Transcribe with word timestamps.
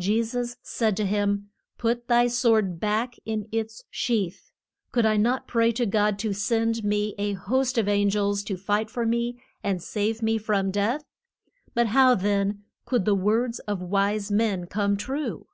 Je 0.00 0.24
sus 0.24 0.56
said 0.64 0.96
to 0.96 1.06
him, 1.06 1.48
Put 1.78 2.08
thy 2.08 2.26
sword 2.26 2.80
back 2.80 3.14
in 3.24 3.46
its 3.52 3.84
sheath. 3.88 4.50
Could 4.90 5.06
I 5.06 5.16
not 5.16 5.46
pray 5.46 5.70
to 5.70 5.86
God 5.86 6.18
to 6.18 6.32
send 6.32 6.82
me 6.82 7.14
a 7.18 7.34
host 7.34 7.78
of 7.78 7.86
an 7.86 8.10
gels 8.10 8.42
to 8.46 8.56
fight 8.56 8.90
for 8.90 9.06
me 9.06 9.40
and 9.62 9.80
save 9.80 10.22
me 10.24 10.38
from 10.38 10.72
death? 10.72 11.04
But 11.72 11.86
how 11.86 12.16
then 12.16 12.64
could 12.84 13.04
the 13.04 13.14
words 13.14 13.60
of 13.60 13.80
wise 13.80 14.28
men 14.28 14.66
come 14.66 14.96
true? 14.96 15.46